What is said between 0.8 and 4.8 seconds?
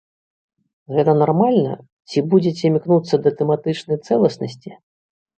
Гэта нармальна, ці будзеце імкнуцца да тэматычнай цэласнасці?